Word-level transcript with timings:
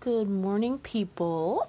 Good 0.00 0.30
morning, 0.30 0.78
people. 0.78 1.68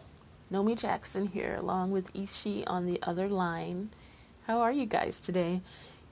Nomy 0.52 0.80
Jackson 0.80 1.30
here, 1.30 1.56
along 1.60 1.90
with 1.90 2.16
Ishi 2.16 2.64
on 2.68 2.86
the 2.86 3.00
other 3.02 3.28
line. 3.28 3.90
How 4.46 4.60
are 4.60 4.72
you 4.72 4.86
guys 4.86 5.20
today? 5.20 5.62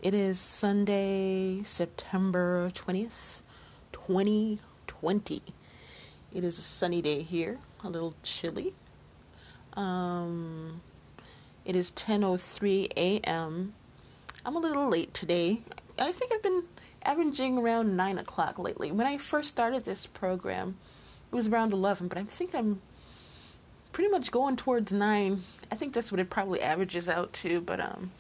It 0.02 0.16
is 0.16 0.40
Sunday, 0.40 1.62
September 1.62 2.72
20th, 2.73 3.42
2020. 3.92 5.44
It 6.34 6.44
is 6.44 6.58
a 6.58 6.64
sunny 6.64 7.04
day 7.04 7.22
here, 7.22 7.60
a 7.84 7.90
little 7.90 8.16
chilly. 8.23 8.73
Um, 9.73 10.82
it 11.66 11.76
is 11.76 11.92
10:03 11.92 12.90
a.m. 12.98 13.76
I'm 14.44 14.56
a 14.56 14.60
little 14.60 14.90
late 14.90 15.14
today. 15.14 15.62
I 16.00 16.12
think 16.14 16.32
I've 16.34 16.42
been 16.42 16.64
averaging 17.04 17.60
around 17.60 17.95
nine 17.95 18.18
o'clock 18.18 18.58
lately. 18.58 18.92
When 18.92 19.06
I 19.06 19.20
first 19.20 19.50
started 19.50 19.86
this 19.86 20.08
program, 20.08 20.80
it 21.31 21.36
was 21.36 21.47
around 21.47 21.73
11, 21.73 22.08
but 22.08 22.17
I 22.17 22.23
think 22.23 22.56
I'm 22.56 22.81
pretty 23.92 24.09
much 24.09 24.31
going 24.31 24.56
towards 24.56 24.94
9. 24.94 25.44
I 25.72 25.75
think 25.75 25.94
that's 25.94 26.11
what 26.11 26.22
it 26.22 26.30
probably 26.30 26.61
averages 26.61 27.09
out 27.09 27.33
to, 27.33 27.61
but 27.61 27.80
um 27.80 28.11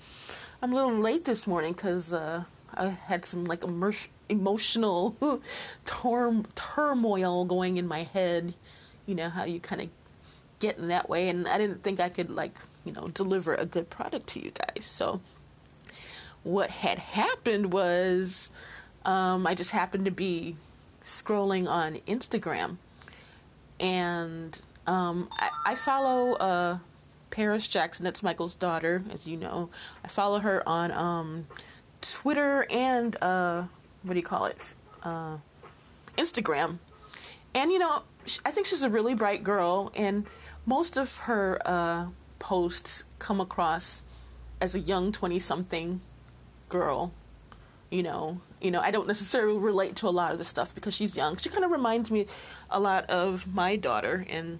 I'm 0.61 0.73
a 0.73 0.75
little 0.75 0.97
late 0.97 1.25
this 1.25 1.47
morning 1.47 1.73
cuz 1.73 2.11
uh 2.11 2.43
I 2.73 2.87
had 2.87 3.25
some 3.25 3.45
like 3.45 3.63
immer- 3.63 3.93
emotional 4.27 5.41
turmoil 5.85 7.45
going 7.45 7.77
in 7.77 7.87
my 7.87 8.03
head. 8.03 8.53
You 9.05 9.15
know 9.15 9.29
how 9.29 9.45
you 9.45 9.59
kind 9.59 9.81
of 9.81 9.89
get 10.59 10.77
in 10.77 10.87
that 10.87 11.07
way 11.07 11.29
and 11.29 11.47
I 11.47 11.57
didn't 11.57 11.83
think 11.83 11.99
I 11.99 12.09
could 12.09 12.29
like, 12.29 12.57
you 12.83 12.91
know, 12.91 13.07
deliver 13.07 13.53
a 13.53 13.65
good 13.65 13.89
product 13.89 14.27
to 14.27 14.39
you 14.39 14.51
guys. 14.51 14.85
So 14.85 15.21
what 16.43 16.69
had 16.71 16.99
happened 16.99 17.71
was 17.71 18.49
um, 19.05 19.45
I 19.45 19.53
just 19.53 19.71
happened 19.71 20.05
to 20.05 20.11
be 20.11 20.57
scrolling 21.03 21.69
on 21.69 21.97
Instagram 22.07 22.77
and 23.79 24.57
um, 24.85 25.29
I, 25.31 25.49
I, 25.67 25.75
follow 25.75 26.33
uh, 26.33 26.77
Paris 27.29 27.67
Jackson. 27.67 28.03
That's 28.03 28.23
Michael's 28.23 28.55
daughter, 28.55 29.03
as 29.11 29.27
you 29.27 29.37
know. 29.37 29.69
I 30.03 30.07
follow 30.07 30.39
her 30.39 30.67
on 30.67 30.91
um, 30.91 31.47
Twitter 32.01 32.65
and 32.69 33.21
uh, 33.21 33.63
what 34.03 34.13
do 34.13 34.19
you 34.19 34.25
call 34.25 34.45
it? 34.45 34.73
Uh, 35.03 35.37
Instagram. 36.17 36.79
And 37.53 37.71
you 37.71 37.79
know, 37.79 38.03
I 38.45 38.51
think 38.51 38.67
she's 38.67 38.83
a 38.83 38.89
really 38.89 39.13
bright 39.13 39.43
girl, 39.43 39.91
and 39.95 40.25
most 40.65 40.97
of 40.97 41.17
her 41.19 41.59
uh, 41.65 42.07
posts 42.39 43.05
come 43.19 43.41
across 43.41 44.03
as 44.61 44.75
a 44.75 44.79
young 44.79 45.11
twenty-something 45.11 46.01
girl. 46.69 47.13
You 47.89 48.03
know, 48.03 48.41
you 48.61 48.71
know, 48.71 48.81
I 48.81 48.91
don't 48.91 49.07
necessarily 49.07 49.57
relate 49.57 49.95
to 49.97 50.07
a 50.07 50.09
lot 50.09 50.31
of 50.31 50.39
the 50.39 50.45
stuff 50.45 50.73
because 50.73 50.95
she's 50.95 51.15
young. 51.15 51.37
She 51.37 51.49
kind 51.49 51.63
of 51.63 51.71
reminds 51.71 52.09
me 52.09 52.25
a 52.69 52.79
lot 52.79 53.09
of 53.09 53.53
my 53.53 53.75
daughter, 53.75 54.25
and 54.29 54.59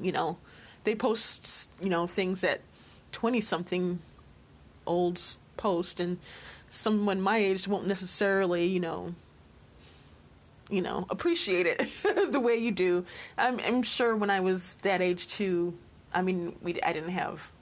you 0.00 0.12
know, 0.12 0.38
they 0.84 0.94
post 0.94 1.70
you 1.80 1.88
know 1.88 2.06
things 2.06 2.40
that 2.40 2.60
twenty 3.12 3.40
something 3.40 4.00
olds 4.86 5.38
post, 5.56 6.00
and 6.00 6.18
someone 6.68 7.20
my 7.20 7.36
age 7.36 7.68
won't 7.68 7.86
necessarily 7.86 8.64
you 8.66 8.80
know 8.80 9.14
you 10.70 10.80
know 10.80 11.06
appreciate 11.10 11.66
it 11.66 11.78
the 12.32 12.40
way 12.40 12.56
you 12.56 12.72
do. 12.72 13.04
I'm, 13.38 13.60
I'm 13.60 13.82
sure 13.82 14.16
when 14.16 14.30
I 14.30 14.40
was 14.40 14.76
that 14.76 15.00
age 15.00 15.28
too. 15.28 15.78
I 16.12 16.22
mean, 16.22 16.56
we 16.60 16.80
I 16.82 16.92
didn't 16.92 17.10
have 17.10 17.52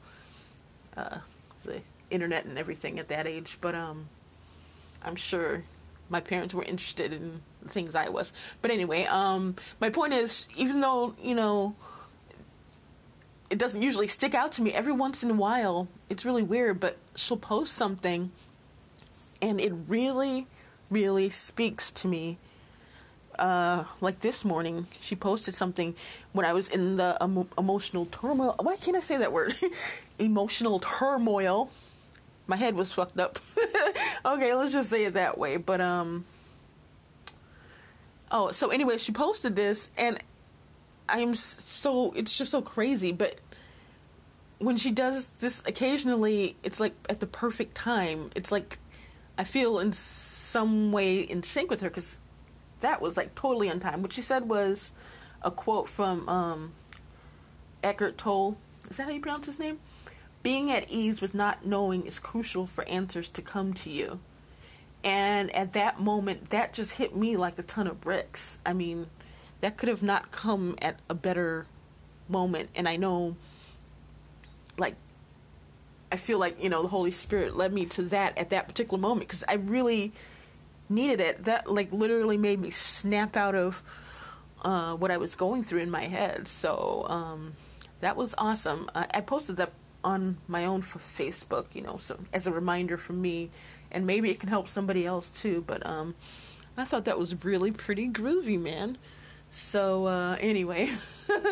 uh, 0.97 1.19
the 1.65 1.83
internet 2.11 2.47
and 2.47 2.59
everything 2.59 2.99
at 2.99 3.09
that 3.09 3.27
age, 3.27 3.59
but 3.61 3.75
um 3.75 4.09
I'm 5.03 5.17
sure 5.17 5.65
my 6.09 6.21
parents 6.21 6.53
were 6.53 6.65
interested 6.65 7.13
in 7.13 7.41
things 7.69 7.95
I 7.95 8.09
was. 8.09 8.33
But 8.61 8.71
anyway, 8.71 9.05
um, 9.07 9.57
my 9.81 9.91
point 9.91 10.13
is, 10.13 10.49
even 10.57 10.81
though 10.81 11.15
you 11.23 11.35
know, 11.35 11.77
it 13.49 13.59
doesn't 13.59 13.83
usually 13.83 14.09
stick 14.09 14.35
out 14.35 14.53
to 14.53 14.63
me. 14.63 14.73
Every 14.73 14.93
once 14.93 15.23
in 15.23 15.31
a 15.31 15.35
while, 15.35 15.89
it's 16.09 16.25
really 16.25 16.43
weird, 16.43 16.81
but 16.81 16.99
she'll 17.15 17.37
post 17.37 17.75
something, 17.75 18.33
and 19.41 19.61
it 19.61 19.73
really, 19.89 20.47
really 20.91 21.31
speaks 21.31 21.91
to 21.93 22.09
me. 22.09 22.39
Uh, 23.39 23.85
like 24.03 24.21
this 24.21 24.45
morning, 24.45 24.87
she 25.01 25.17
posted 25.17 25.55
something 25.55 25.95
when 26.33 26.45
I 26.45 26.53
was 26.53 26.69
in 26.69 26.97
the 26.97 27.17
emo- 27.23 27.49
emotional 27.57 28.05
turmoil. 28.05 28.55
Why 28.61 28.77
can't 28.77 28.97
I 28.97 29.01
say 29.01 29.17
that 29.17 29.33
word? 29.33 29.55
emotional 30.19 30.79
turmoil 30.79 31.71
my 32.51 32.57
head 32.57 32.75
was 32.75 32.93
fucked 32.93 33.19
up. 33.19 33.39
okay, 34.27 34.53
let's 34.55 34.73
just 34.73 34.91
say 34.91 35.05
it 35.05 35.15
that 35.15 35.39
way. 35.39 35.57
But 35.57 35.81
um 35.81 36.27
Oh, 38.33 38.51
so 38.53 38.69
anyway, 38.69 38.99
she 38.99 39.13
posted 39.13 39.57
this 39.57 39.91
and 39.97 40.19
I'm 41.09 41.35
so 41.35 42.13
it's 42.15 42.37
just 42.37 42.51
so 42.51 42.61
crazy, 42.61 43.13
but 43.13 43.37
when 44.59 44.77
she 44.77 44.91
does 44.91 45.29
this 45.41 45.63
occasionally, 45.67 46.57
it's 46.63 46.81
like 46.81 46.95
at 47.09 47.21
the 47.21 47.27
perfect 47.27 47.77
time. 47.77 48.31
It's 48.35 48.53
like 48.53 48.79
I 49.39 49.45
feel 49.45 49.79
in 49.79 49.93
some 49.93 50.93
way 50.93 51.21
in 51.21 51.43
sync 51.45 51.71
with 51.71 51.81
her 51.83 51.91
cuz 51.91 52.19
that 52.81 53.01
was 53.01 53.17
like 53.17 53.35
totally 53.37 53.71
on 53.71 53.79
time. 53.79 54.03
What 54.03 54.13
she 54.13 54.23
said 54.23 54.49
was 54.49 54.91
a 55.43 55.53
quote 55.53 55.89
from 55.89 56.29
um 56.29 56.73
Eckhart 57.85 58.19
Tolle. 58.19 58.59
Is 58.91 58.97
that 58.97 59.05
how 59.05 59.13
you 59.13 59.21
pronounce 59.21 59.47
his 59.47 59.59
name? 59.61 59.79
Being 60.43 60.71
at 60.71 60.91
ease 60.91 61.21
with 61.21 61.35
not 61.35 61.67
knowing 61.67 62.07
is 62.07 62.19
crucial 62.19 62.67
for 62.67 62.89
answers 62.89 63.29
to 63.29 63.43
come 63.43 63.75
to 63.75 63.91
you. 63.91 64.21
And 65.03 65.55
at 65.55 65.73
that 65.73 66.01
moment, 66.01 66.51
that 66.51 66.73
just 66.73 66.93
hit 66.93 67.17
me 67.17 67.37
like 67.37 67.59
a 67.59 67.63
ton 67.63 67.87
of 67.87 68.01
bricks. 68.01 68.59
I 68.65 68.73
mean, 68.73 69.07
that 69.61 69.77
could 69.77 69.89
have 69.89 70.03
not 70.03 70.31
come 70.31 70.77
at 70.83 70.99
a 71.09 71.15
better 71.15 71.67
moment. 72.29 72.71
And 72.75 72.89
I 72.89 72.97
know, 72.97 73.37
like, 74.79 74.97
I 76.13 76.17
feel 76.17 76.39
like, 76.39 76.63
you 76.63 76.69
know, 76.69 76.83
the 76.83 76.89
Holy 76.89 77.11
Spirit 77.11 77.57
led 77.57 77.73
me 77.73 77.87
to 77.87 78.03
that 78.03 78.37
at 78.37 78.51
that 78.51 78.69
particular 78.69 78.99
moment 78.99 79.29
because 79.29 79.45
I 79.49 79.55
really 79.55 80.13
needed 80.89 81.21
it. 81.21 81.45
That, 81.45 81.71
like, 81.71 81.93
literally 81.93 82.37
made 82.37 82.61
me 82.61 82.71
snap 82.71 83.37
out 83.37 83.55
of 83.55 83.83
uh, 84.63 84.95
what 84.95 85.11
I 85.11 85.17
was 85.17 85.35
going 85.35 85.63
through 85.63 85.81
in 85.81 85.91
my 85.91 86.05
head. 86.05 86.49
So, 86.49 87.07
um, 87.09 87.55
that 88.01 88.17
was 88.17 88.35
awesome. 88.37 88.91
I, 88.95 89.07
I 89.15 89.21
posted 89.21 89.57
that 89.57 89.73
on 90.03 90.39
my 90.49 90.65
own 90.65 90.83
for 90.83 90.99
Facebook, 90.99 91.75
you 91.75 91.83
know, 91.83 91.97
so 91.99 92.21
as 92.33 92.47
a 92.47 92.53
reminder 92.53 92.97
for 92.97 93.13
me, 93.13 93.51
and 93.91 94.07
maybe 94.07 94.31
it 94.31 94.41
can 94.41 94.49
help 94.49 94.69
somebody 94.69 95.07
else 95.07 95.29
too. 95.29 95.65
But 95.67 95.87
um, 95.87 96.15
I 96.77 96.85
thought 96.85 97.05
that 97.05 97.19
was 97.19 97.45
really 97.45 97.71
pretty 97.71 98.09
groovy, 98.09 98.61
man. 98.61 98.99
So 99.51 100.07
uh, 100.07 100.37
anyway, 100.41 100.91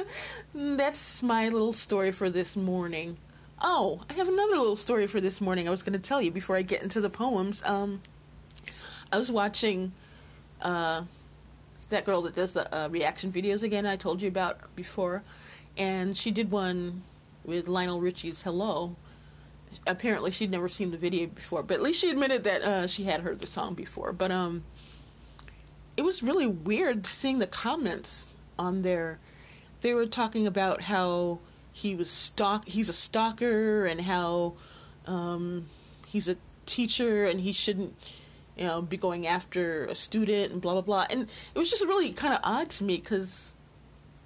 that's 0.55 1.23
my 1.23 1.49
little 1.49 1.73
story 1.73 2.13
for 2.13 2.31
this 2.31 2.57
morning. 2.57 3.19
Oh, 3.61 4.03
I 4.09 4.13
have 4.13 4.29
another 4.29 4.57
little 4.57 4.77
story 4.77 5.09
for 5.09 5.21
this 5.21 5.41
morning. 5.41 5.67
I 5.67 5.71
was 5.71 5.83
going 5.83 5.95
to 5.95 5.99
tell 5.99 6.23
you 6.23 6.31
before 6.31 6.57
I 6.57 6.63
get 6.63 6.83
into 6.83 7.01
the 7.01 7.11
poems. 7.11 7.63
Um, 7.65 8.01
I 9.13 9.19
was 9.19 9.33
watching 9.33 9.93
uh, 10.63 11.03
that 11.89 12.05
girl 12.05 12.23
that 12.23 12.37
does 12.37 12.53
the 12.53 12.73
uh, 12.73 12.89
reaction 12.89 13.33
videos 13.33 13.65
again. 13.65 13.85
I 13.85 13.97
told 13.97 14.23
you 14.23 14.29
about 14.29 14.75
before, 14.77 15.25
and 15.77 16.17
she 16.17 16.31
did 16.31 16.53
one 16.53 17.03
with 17.49 17.67
Lionel 17.67 18.01
Richie's 18.01 18.43
Hello. 18.43 18.95
Apparently, 19.87 20.31
she'd 20.31 20.51
never 20.51 20.69
seen 20.69 20.91
the 20.91 20.99
video 20.99 21.27
before, 21.27 21.63
but 21.63 21.79
at 21.79 21.83
least 21.83 22.01
she 22.01 22.11
admitted 22.11 22.45
that 22.45 22.63
uh, 22.63 22.87
she 22.87 23.05
had 23.05 23.23
heard 23.23 23.41
the 23.41 23.47
song 23.47 23.75
before. 23.75 24.13
But 24.13 24.31
um, 24.31 24.65
it 25.97 26.03
was 26.03 26.23
really 26.23 26.47
weird 26.47 27.07
seeing 27.07 27.39
the 27.39 27.47
comments 27.47 28.29
on 28.59 28.83
there, 28.83 29.19
they 29.81 29.95
were 29.95 30.07
talking 30.07 30.47
about 30.47 30.83
how 30.83 31.39
he 31.73 31.95
was 31.95 32.11
stalk 32.11 32.67
he's 32.67 32.89
a 32.89 32.93
stalker 32.93 33.87
and 33.87 34.01
how 34.01 34.55
um, 35.07 35.67
he's 36.09 36.29
a 36.29 36.37
teacher 36.67 37.25
and 37.25 37.41
he 37.41 37.53
shouldn't 37.53 37.95
you 38.57 38.67
know 38.67 38.83
be 38.83 38.97
going 38.97 39.27
after 39.27 39.85
a 39.85 39.95
student 39.95 40.53
and 40.53 40.61
blah 40.61 40.73
blah 40.73 40.83
blah 40.83 41.07
and 41.09 41.29
it 41.55 41.59
was 41.59 41.71
just 41.71 41.85
really 41.85 42.13
kind 42.13 42.35
of 42.35 42.41
odd 42.43 42.69
to 42.69 42.83
me 42.83 42.97
because 42.97 43.55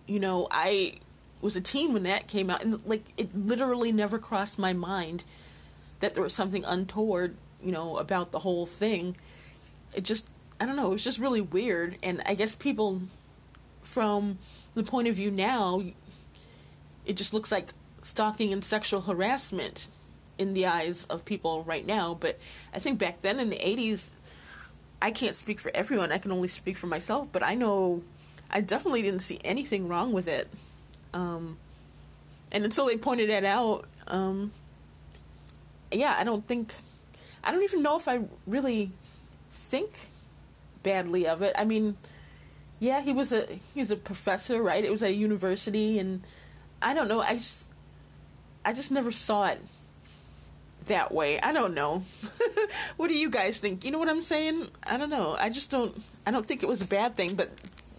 you 0.06 0.18
know 0.18 0.48
i 0.50 0.94
was 1.42 1.56
a 1.56 1.60
teen 1.60 1.92
when 1.92 2.02
that 2.04 2.26
came 2.26 2.50
out 2.50 2.62
and 2.62 2.84
like 2.86 3.04
it 3.16 3.36
literally 3.36 3.92
never 3.92 4.18
crossed 4.18 4.58
my 4.58 4.72
mind 4.72 5.24
that 6.00 6.14
there 6.14 6.22
was 6.22 6.34
something 6.34 6.64
untoward 6.64 7.36
you 7.62 7.72
know 7.72 7.96
about 7.98 8.32
the 8.32 8.40
whole 8.40 8.66
thing 8.66 9.16
it 9.94 10.04
just 10.04 10.28
i 10.60 10.66
don't 10.66 10.76
know 10.76 10.88
it 10.88 10.92
was 10.92 11.04
just 11.04 11.18
really 11.18 11.40
weird 11.40 11.96
and 12.02 12.22
i 12.26 12.34
guess 12.34 12.54
people 12.54 13.02
from 13.82 14.38
the 14.74 14.82
point 14.82 15.08
of 15.08 15.14
view 15.14 15.30
now 15.30 15.82
it 17.04 17.16
just 17.16 17.34
looks 17.34 17.50
like 17.50 17.70
stalking 18.02 18.52
and 18.52 18.64
sexual 18.64 19.02
harassment 19.02 19.88
in 20.38 20.54
the 20.54 20.66
eyes 20.66 21.04
of 21.04 21.24
people 21.24 21.62
right 21.64 21.86
now. 21.86 22.14
But 22.14 22.38
I 22.74 22.78
think 22.78 22.98
back 22.98 23.22
then 23.22 23.40
in 23.40 23.50
the 23.50 23.56
80s, 23.56 24.10
I 25.00 25.10
can't 25.10 25.34
speak 25.34 25.60
for 25.60 25.70
everyone. 25.74 26.12
I 26.12 26.18
can 26.18 26.32
only 26.32 26.48
speak 26.48 26.78
for 26.78 26.86
myself. 26.86 27.28
But 27.32 27.42
I 27.42 27.54
know 27.54 28.02
I 28.50 28.60
definitely 28.60 29.02
didn't 29.02 29.20
see 29.20 29.40
anything 29.44 29.88
wrong 29.88 30.12
with 30.12 30.28
it. 30.28 30.48
Um, 31.14 31.58
and 32.50 32.64
until 32.64 32.86
they 32.86 32.96
pointed 32.96 33.30
that 33.30 33.44
out, 33.44 33.86
um, 34.08 34.52
yeah, 35.90 36.16
I 36.18 36.24
don't 36.24 36.46
think, 36.46 36.74
I 37.44 37.52
don't 37.52 37.62
even 37.62 37.82
know 37.82 37.96
if 37.96 38.08
I 38.08 38.20
really 38.46 38.92
think 39.50 39.90
badly 40.82 41.26
of 41.26 41.42
it. 41.42 41.54
I 41.56 41.64
mean, 41.64 41.96
yeah, 42.82 43.00
he 43.00 43.12
was 43.12 43.32
a 43.32 43.46
he 43.74 43.80
was 43.80 43.92
a 43.92 43.96
professor, 43.96 44.60
right? 44.60 44.84
It 44.84 44.90
was 44.90 45.02
a 45.02 45.12
university, 45.12 46.00
and 46.00 46.22
I 46.80 46.94
don't 46.94 47.06
know. 47.06 47.20
I 47.20 47.34
just 47.34 47.70
I 48.64 48.72
just 48.72 48.90
never 48.90 49.12
saw 49.12 49.46
it 49.46 49.60
that 50.86 51.12
way. 51.12 51.40
I 51.40 51.52
don't 51.52 51.74
know. 51.74 52.02
what 52.96 53.06
do 53.08 53.14
you 53.14 53.30
guys 53.30 53.60
think? 53.60 53.84
You 53.84 53.92
know 53.92 53.98
what 53.98 54.08
I'm 54.08 54.20
saying? 54.22 54.66
I 54.84 54.96
don't 54.96 55.10
know. 55.10 55.36
I 55.38 55.48
just 55.48 55.70
don't 55.70 56.02
I 56.26 56.32
don't 56.32 56.44
think 56.44 56.62
it 56.62 56.68
was 56.68 56.82
a 56.82 56.86
bad 56.88 57.16
thing, 57.16 57.36
but 57.36 57.50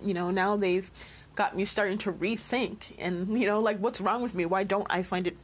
you 0.04 0.14
know, 0.14 0.32
now 0.32 0.58
they've 0.58 0.92
got 1.36 1.56
me 1.56 1.66
starting 1.66 1.98
to 2.00 2.12
rethink 2.12 2.94
and 2.98 3.40
you 3.40 3.48
know, 3.48 3.60
like 3.60 3.78
what's 3.78 4.02
wrong 4.02 4.22
with 4.22 4.36
me? 4.36 4.46
Why 4.46 4.64
don't 4.64 4.88
I 4.90 5.04
find 5.04 5.28
it 5.28 5.38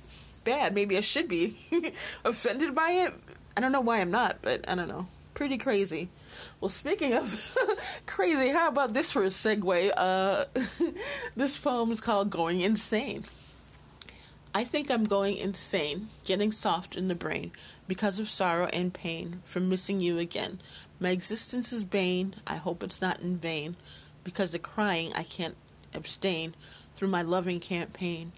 bad? 0.43 0.73
Maybe 0.73 0.97
I 0.97 1.01
should 1.01 1.27
be 1.27 1.57
offended 2.25 2.75
by 2.75 2.91
it. 2.91 3.13
I 3.57 3.61
don't 3.61 3.71
know 3.71 3.81
why 3.81 3.99
I'm 3.99 4.11
not, 4.11 4.37
but 4.41 4.69
I 4.69 4.75
don't 4.75 4.87
know. 4.87 5.07
Pretty 5.33 5.57
crazy. 5.57 6.09
Well, 6.59 6.69
speaking 6.69 7.13
of 7.13 7.57
crazy, 8.05 8.49
how 8.49 8.67
about 8.67 8.93
this 8.93 9.11
for 9.11 9.23
a 9.23 9.27
segue? 9.27 9.91
Uh, 9.95 10.45
this 11.35 11.57
poem 11.57 11.91
is 11.91 12.01
called 12.01 12.29
Going 12.29 12.61
Insane. 12.61 13.25
I 14.53 14.63
think 14.63 14.89
I'm 14.89 15.03
going 15.03 15.37
insane, 15.37 16.09
getting 16.25 16.51
soft 16.51 16.95
in 16.95 17.07
the 17.07 17.15
brain 17.15 17.51
because 17.87 18.19
of 18.19 18.27
sorrow 18.27 18.65
and 18.73 18.91
pain 18.91 19.41
from 19.45 19.69
missing 19.69 20.01
you 20.01 20.17
again. 20.17 20.59
My 20.99 21.09
existence 21.09 21.71
is 21.71 21.83
bane, 21.83 22.35
I 22.47 22.55
hope 22.55 22.81
it's 22.83 23.01
not 23.01 23.19
in 23.19 23.37
vain, 23.37 23.75
because 24.23 24.49
the 24.49 24.59
crying 24.59 25.13
I 25.15 25.21
can't 25.21 25.55
abstain 25.93 26.55
through 26.95 27.07
my 27.07 27.21
loving 27.21 27.59
campaign 27.59 28.31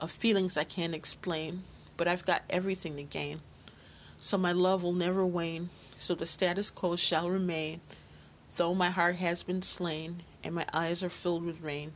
of 0.00 0.10
feelings 0.10 0.56
I 0.56 0.64
can't 0.64 0.94
explain, 0.94 1.62
but 1.96 2.08
I've 2.08 2.24
got 2.24 2.42
everything 2.50 2.96
to 2.96 3.02
gain. 3.02 3.40
So 4.18 4.38
my 4.38 4.52
love 4.52 4.82
will 4.82 4.92
never 4.92 5.24
wane, 5.24 5.70
so 5.98 6.14
the 6.14 6.26
status 6.26 6.70
quo 6.70 6.96
shall 6.96 7.30
remain, 7.30 7.80
though 8.56 8.74
my 8.74 8.90
heart 8.90 9.16
has 9.16 9.42
been 9.42 9.62
slain 9.62 10.22
and 10.42 10.54
my 10.54 10.66
eyes 10.72 11.02
are 11.02 11.10
filled 11.10 11.44
with 11.44 11.60
rain, 11.60 11.92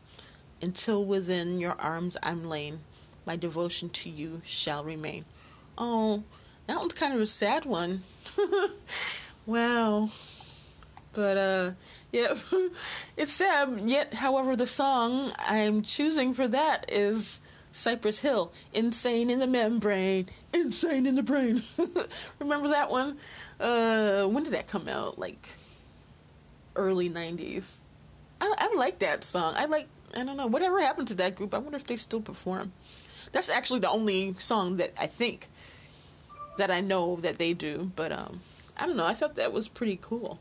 until 0.61 1.05
within 1.05 1.61
your 1.61 1.81
arms 1.81 2.17
I'm 2.23 2.49
lain, 2.49 2.81
my 3.27 3.37
devotion 3.37 3.89
to 3.91 4.11
you 4.11 4.43
shall 4.45 4.85
remain. 4.85 5.25
Oh, 5.79 6.25
that 6.67 6.79
one's 6.79 6.95
kind 6.95 7.15
of 7.15 7.21
a 7.21 7.27
sad 7.27 7.65
one. 7.65 8.03
wow. 9.47 10.11
But 11.13 11.37
uh 11.37 11.71
yeah, 12.13 12.35
it's 13.17 13.33
sad. 13.33 13.81
Yet, 13.85 14.15
however, 14.15 14.57
the 14.57 14.67
song 14.67 15.33
I'm 15.39 15.83
choosing 15.83 16.35
for 16.35 16.49
that 16.49 16.87
is 16.89 17.41
Cypress 17.71 18.21
Hill, 18.21 18.53
"Insane 18.73 19.31
in 19.31 19.39
the 19.39 19.47
Membrane." 19.47 20.29
Insane 20.53 21.07
in 21.07 21.15
the 21.15 21.23
brain. 21.23 21.63
Remember 22.39 22.69
that 22.69 22.91
one? 22.91 23.19
Uh, 23.61 24.25
when 24.27 24.43
did 24.43 24.53
that 24.55 24.67
come 24.67 24.89
out? 24.89 25.19
Like 25.19 25.49
early 26.75 27.09
'90s. 27.09 27.81
I, 28.41 28.55
I 28.59 28.75
like 28.75 28.99
that 29.01 29.23
song. 29.23 29.55
I 29.57 29.67
like. 29.67 29.89
I 30.17 30.25
don't 30.25 30.37
know. 30.37 30.49
Whatever 30.49 30.81
happened 30.81 31.09
to 31.09 31.15
that 31.17 31.37
group? 31.37 31.55
I 31.55 31.59
wonder 31.59 31.77
if 31.77 31.85
they 31.85 31.97
still 31.97 32.21
perform. 32.21 32.73
That's 33.33 33.49
actually 33.49 33.81
the 33.81 33.91
only 33.91 34.35
song 34.39 34.79
that 34.79 34.93
I 34.99 35.07
think 35.07 35.47
that 36.59 36.71
I 36.71 36.81
know 36.81 37.17
that 37.17 37.39
they 37.39 37.55
do. 37.55 37.93
But 37.95 38.11
um, 38.11 38.41
I 38.77 38.87
don't 38.87 38.97
know. 38.97 39.07
I 39.07 39.15
thought 39.15 39.37
that 39.37 39.53
was 39.53 39.69
pretty 39.69 39.99
cool. 40.03 40.41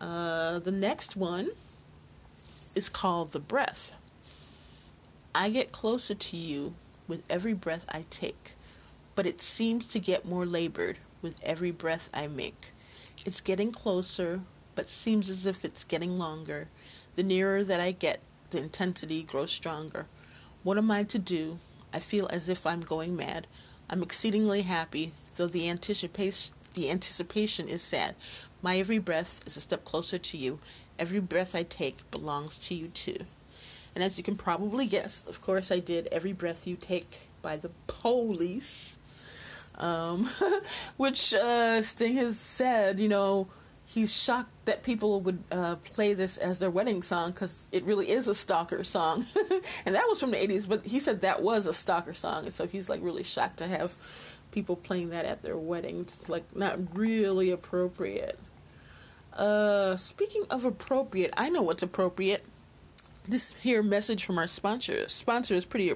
Uh, 0.00 0.60
the 0.60 0.72
next 0.72 1.16
one 1.16 1.50
is 2.74 2.88
called 2.88 3.32
The 3.32 3.40
Breath. 3.40 3.92
I 5.34 5.50
get 5.50 5.72
closer 5.72 6.14
to 6.14 6.36
you 6.36 6.74
with 7.08 7.22
every 7.28 7.52
breath 7.52 7.84
I 7.88 8.04
take, 8.08 8.52
but 9.14 9.26
it 9.26 9.40
seems 9.40 9.88
to 9.88 9.98
get 9.98 10.24
more 10.24 10.46
labored 10.46 10.98
with 11.20 11.34
every 11.42 11.72
breath 11.72 12.08
I 12.14 12.28
make. 12.28 12.72
It's 13.24 13.40
getting 13.40 13.72
closer, 13.72 14.40
but 14.76 14.88
seems 14.88 15.28
as 15.28 15.46
if 15.46 15.64
it's 15.64 15.82
getting 15.82 16.16
longer. 16.16 16.68
The 17.16 17.24
nearer 17.24 17.64
that 17.64 17.80
I 17.80 17.90
get, 17.90 18.20
the 18.50 18.58
intensity 18.58 19.24
grows 19.24 19.50
stronger. 19.50 20.06
What 20.62 20.78
am 20.78 20.90
I 20.90 21.02
to 21.04 21.18
do? 21.18 21.58
I 21.92 21.98
feel 21.98 22.28
as 22.28 22.48
if 22.48 22.64
I'm 22.66 22.80
going 22.80 23.16
mad. 23.16 23.48
I'm 23.90 24.02
exceedingly 24.02 24.62
happy, 24.62 25.12
though 25.36 25.46
the 25.46 25.68
anticipation 25.68 26.54
the 26.74 26.90
anticipation 26.90 27.66
is 27.66 27.82
sad. 27.82 28.14
My 28.60 28.76
every 28.76 28.98
breath 28.98 29.42
is 29.46 29.56
a 29.56 29.60
step 29.60 29.84
closer 29.84 30.18
to 30.18 30.36
you. 30.36 30.58
Every 30.98 31.20
breath 31.20 31.54
I 31.54 31.62
take 31.62 32.10
belongs 32.10 32.58
to 32.68 32.74
you 32.74 32.88
too. 32.88 33.18
And 33.94 34.04
as 34.04 34.18
you 34.18 34.24
can 34.24 34.36
probably 34.36 34.86
guess, 34.86 35.24
of 35.26 35.40
course, 35.40 35.72
I 35.72 35.78
did 35.78 36.08
Every 36.12 36.32
Breath 36.32 36.66
You 36.66 36.76
Take 36.76 37.30
by 37.42 37.56
the 37.56 37.70
Police, 37.86 38.98
um, 39.76 40.30
which 40.96 41.34
uh, 41.34 41.82
Sting 41.82 42.16
has 42.16 42.38
said, 42.38 43.00
you 43.00 43.08
know, 43.08 43.48
he's 43.86 44.14
shocked 44.14 44.52
that 44.66 44.82
people 44.82 45.20
would 45.22 45.42
uh, 45.50 45.76
play 45.76 46.14
this 46.14 46.36
as 46.36 46.58
their 46.58 46.70
wedding 46.70 47.02
song 47.02 47.30
because 47.30 47.66
it 47.72 47.82
really 47.84 48.10
is 48.10 48.28
a 48.28 48.34
stalker 48.34 48.84
song. 48.84 49.26
and 49.86 49.94
that 49.94 50.06
was 50.08 50.20
from 50.20 50.32
the 50.32 50.36
80s, 50.36 50.68
but 50.68 50.84
he 50.84 51.00
said 51.00 51.20
that 51.22 51.42
was 51.42 51.66
a 51.66 51.72
stalker 51.72 52.12
song. 52.12 52.44
And 52.44 52.52
so 52.52 52.66
he's 52.66 52.88
like 52.88 53.02
really 53.02 53.24
shocked 53.24 53.58
to 53.58 53.66
have 53.66 53.96
people 54.50 54.76
playing 54.76 55.10
that 55.10 55.24
at 55.24 55.42
their 55.42 55.56
weddings. 55.56 56.28
Like, 56.28 56.54
not 56.54 56.96
really 56.96 57.50
appropriate. 57.50 58.38
Uh, 59.38 59.94
speaking 59.94 60.42
of 60.50 60.64
appropriate, 60.64 61.32
I 61.36 61.48
know 61.48 61.62
what's 61.62 61.82
appropriate. 61.82 62.44
This 63.26 63.54
here 63.62 63.84
message 63.84 64.24
from 64.24 64.36
our 64.36 64.48
sponsor 64.48 65.08
sponsor 65.08 65.54
is 65.54 65.64
pretty 65.64 65.94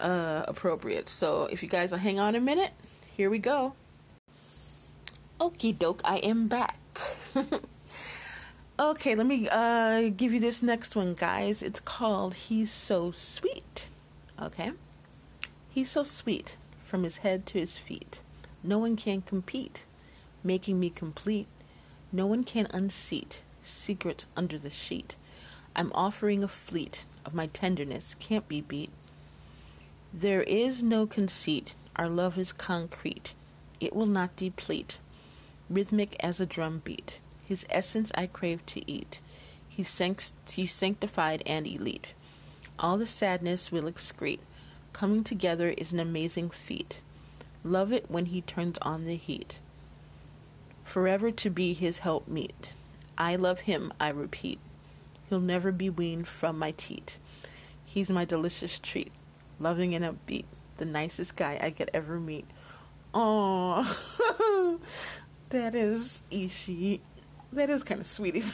uh, 0.00 0.44
appropriate. 0.48 1.08
So 1.08 1.46
if 1.52 1.62
you 1.62 1.68
guys 1.68 1.90
will 1.90 1.98
hang 1.98 2.18
on 2.18 2.34
a 2.34 2.40
minute, 2.40 2.70
here 3.14 3.28
we 3.28 3.38
go. 3.38 3.74
Okie 5.38 5.78
doke, 5.78 6.00
I 6.02 6.16
am 6.18 6.48
back. 6.48 6.78
okay, 8.78 9.14
let 9.14 9.26
me 9.26 9.46
uh, 9.52 10.08
give 10.16 10.32
you 10.32 10.40
this 10.40 10.62
next 10.62 10.96
one, 10.96 11.12
guys. 11.12 11.62
It's 11.62 11.80
called 11.80 12.34
He's 12.34 12.70
So 12.70 13.10
Sweet. 13.10 13.90
Okay? 14.40 14.72
He's 15.68 15.90
so 15.90 16.04
sweet 16.04 16.56
from 16.78 17.02
his 17.02 17.18
head 17.18 17.44
to 17.46 17.58
his 17.58 17.76
feet. 17.76 18.20
No 18.62 18.78
one 18.78 18.96
can 18.96 19.22
compete, 19.22 19.84
making 20.42 20.80
me 20.80 20.88
complete. 20.88 21.48
No 22.14 22.26
one 22.26 22.44
can 22.44 22.68
unseat 22.72 23.42
secrets 23.60 24.28
under 24.36 24.56
the 24.56 24.70
sheet. 24.70 25.16
I'm 25.74 25.90
offering 25.96 26.44
a 26.44 26.48
fleet 26.48 27.06
of 27.26 27.34
my 27.34 27.48
tenderness, 27.48 28.14
can't 28.20 28.46
be 28.46 28.60
beat. 28.60 28.90
There 30.12 30.44
is 30.44 30.80
no 30.80 31.08
conceit, 31.08 31.74
our 31.96 32.08
love 32.08 32.38
is 32.38 32.52
concrete, 32.52 33.34
it 33.80 33.96
will 33.96 34.06
not 34.06 34.36
deplete. 34.36 35.00
Rhythmic 35.68 36.14
as 36.20 36.38
a 36.38 36.46
drum 36.46 36.82
beat, 36.84 37.18
his 37.44 37.66
essence 37.68 38.12
I 38.14 38.28
crave 38.28 38.64
to 38.66 38.88
eat. 38.88 39.20
He's, 39.68 39.88
sanct- 39.88 40.52
he's 40.52 40.70
sanctified 40.70 41.42
and 41.44 41.66
elite. 41.66 42.14
All 42.78 42.96
the 42.96 43.06
sadness 43.06 43.72
will 43.72 43.90
excrete. 43.90 44.38
Coming 44.92 45.24
together 45.24 45.74
is 45.76 45.92
an 45.92 45.98
amazing 45.98 46.50
feat. 46.50 47.02
Love 47.64 47.92
it 47.92 48.08
when 48.08 48.26
he 48.26 48.40
turns 48.40 48.78
on 48.82 49.02
the 49.02 49.16
heat 49.16 49.58
forever 50.84 51.30
to 51.30 51.50
be 51.50 51.72
his 51.72 52.00
helpmeet. 52.00 52.70
I 53.18 53.36
love 53.36 53.60
him, 53.60 53.92
I 53.98 54.10
repeat. 54.10 54.60
He'll 55.28 55.40
never 55.40 55.72
be 55.72 55.90
weaned 55.90 56.28
from 56.28 56.58
my 56.58 56.70
teat. 56.70 57.18
He's 57.84 58.10
my 58.10 58.24
delicious 58.24 58.78
treat, 58.78 59.12
loving 59.58 59.94
and 59.94 60.04
upbeat, 60.04 60.44
the 60.76 60.84
nicest 60.84 61.36
guy 61.36 61.58
I 61.62 61.70
could 61.70 61.90
ever 61.94 62.20
meet. 62.20 62.46
Oh, 63.12 64.80
that 65.50 65.74
is 65.74 66.24
Ishi. 66.30 67.00
That 67.52 67.70
is 67.70 67.82
kind 67.82 68.00
of 68.00 68.06
sweet. 68.06 68.44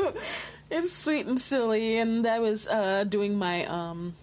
it's 0.70 0.92
sweet 0.92 1.26
and 1.26 1.38
silly, 1.38 1.98
and 1.98 2.26
I 2.26 2.38
was 2.38 2.66
uh, 2.66 3.04
doing 3.04 3.38
my 3.38 3.66
um, 3.66 4.14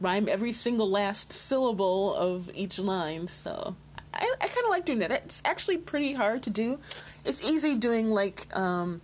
rhyme 0.00 0.28
every 0.28 0.52
single 0.52 0.88
last 0.88 1.30
syllable 1.30 2.14
of 2.14 2.50
each 2.54 2.78
line, 2.78 3.28
so 3.28 3.76
I, 4.12 4.34
I 4.40 4.46
kind 4.46 4.64
of 4.64 4.70
like 4.70 4.84
doing 4.84 4.98
that. 5.00 5.10
It's 5.10 5.42
actually 5.44 5.78
pretty 5.78 6.14
hard 6.14 6.42
to 6.44 6.50
do. 6.50 6.78
It's 7.24 7.48
easy 7.48 7.76
doing 7.76 8.10
like, 8.10 8.54
um, 8.56 9.00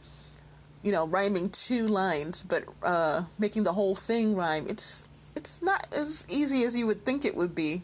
you 0.82 0.92
know, 0.92 1.06
rhyming 1.06 1.50
two 1.50 1.86
lines, 1.86 2.42
but 2.42 2.64
uh, 2.82 3.24
making 3.38 3.64
the 3.64 3.72
whole 3.72 3.94
thing 3.94 4.34
rhyme. 4.36 4.66
It's 4.68 5.08
it's 5.34 5.62
not 5.62 5.86
as 5.92 6.26
easy 6.28 6.64
as 6.64 6.76
you 6.76 6.86
would 6.86 7.04
think 7.04 7.24
it 7.24 7.36
would 7.36 7.54
be, 7.54 7.82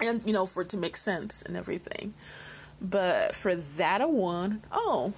and 0.00 0.22
you 0.26 0.32
know, 0.32 0.46
for 0.46 0.62
it 0.62 0.68
to 0.70 0.76
make 0.76 0.96
sense 0.96 1.42
and 1.42 1.56
everything. 1.56 2.14
But 2.80 3.36
for 3.36 3.54
that 3.54 4.00
a 4.00 4.08
one, 4.08 4.62
oh, 4.72 5.12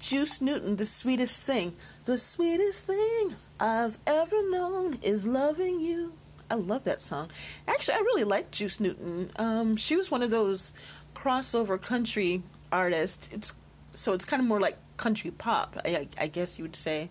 Juice 0.00 0.40
Newton, 0.40 0.76
the 0.76 0.84
sweetest 0.84 1.42
thing, 1.42 1.74
the 2.04 2.18
sweetest 2.18 2.86
thing 2.86 3.36
I've 3.60 3.98
ever 4.06 4.48
known 4.50 4.98
is 5.02 5.26
loving 5.26 5.80
you. 5.80 6.14
I 6.50 6.54
love 6.54 6.84
that 6.84 7.00
song. 7.00 7.30
Actually, 7.66 7.94
I 7.94 7.98
really 7.98 8.24
like 8.24 8.50
Juice 8.50 8.80
Newton. 8.80 9.30
Um, 9.36 9.76
she 9.76 9.96
was 9.96 10.10
one 10.10 10.22
of 10.22 10.30
those 10.30 10.72
crossover 11.14 11.80
country 11.80 12.42
artists. 12.72 13.28
It's 13.32 13.54
so 13.92 14.12
it's 14.12 14.24
kind 14.24 14.40
of 14.40 14.48
more 14.48 14.60
like 14.60 14.76
country 14.96 15.30
pop, 15.30 15.76
I, 15.84 16.08
I 16.20 16.26
guess 16.28 16.58
you 16.58 16.64
would 16.64 16.76
say. 16.76 17.10